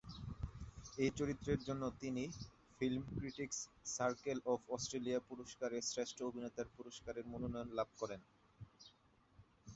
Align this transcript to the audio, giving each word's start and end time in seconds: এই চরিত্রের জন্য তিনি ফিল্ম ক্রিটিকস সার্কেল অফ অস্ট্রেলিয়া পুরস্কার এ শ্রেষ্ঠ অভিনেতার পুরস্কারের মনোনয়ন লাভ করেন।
এই 0.97 1.11
চরিত্রের 1.19 1.59
জন্য 1.67 1.83
তিনি 2.01 2.23
ফিল্ম 2.77 3.03
ক্রিটিকস 3.11 3.59
সার্কেল 3.87 4.37
অফ 4.45 4.59
অস্ট্রেলিয়া 4.69 5.19
পুরস্কার 5.29 5.69
এ 5.73 5.81
শ্রেষ্ঠ 5.89 6.17
অভিনেতার 6.23 6.67
পুরস্কারের 6.77 7.25
মনোনয়ন 7.31 7.69
লাভ 7.77 7.89
করেন। 8.01 8.21